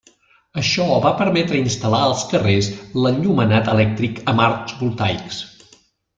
Això 0.59 0.85
va 1.03 1.11
permetre 1.19 1.59
instal·lar 1.59 1.99
als 2.05 2.23
carrers 2.31 2.69
l'enllumenat 3.03 3.71
elèctric 3.75 4.19
amb 4.35 4.43
arcs 4.49 4.75
voltaics. 4.83 5.45